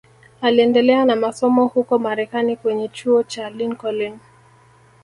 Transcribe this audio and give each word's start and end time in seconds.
Aliendelea 0.41 1.05
na 1.05 1.15
masomo 1.15 1.65
huko 1.65 1.99
Marekani 1.99 2.55
kwenye 2.57 2.87
chuo 2.87 3.23
cha 3.23 3.49
Lincoln 3.49 4.19